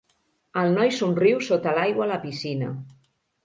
El 0.61 0.73
noi 0.79 0.93
somriu 1.01 1.43
sota 1.49 1.77
l'aigua 1.79 2.07
a 2.09 2.11
la 2.15 2.21
piscina. 2.27 2.75